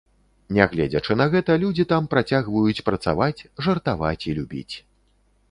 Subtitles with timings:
[0.57, 4.75] Нягледзячы на гэта, людзі там працягваюць працаваць, жартаваць і любіць.